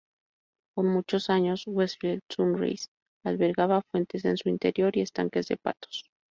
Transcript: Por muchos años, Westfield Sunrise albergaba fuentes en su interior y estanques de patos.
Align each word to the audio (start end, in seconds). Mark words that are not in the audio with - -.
Por 0.73 0.85
muchos 0.85 1.29
años, 1.29 1.65
Westfield 1.67 2.23
Sunrise 2.27 2.87
albergaba 3.23 3.83
fuentes 3.91 4.25
en 4.25 4.35
su 4.35 4.49
interior 4.49 4.97
y 4.97 5.01
estanques 5.01 5.47
de 5.47 5.57
patos. 5.57 6.05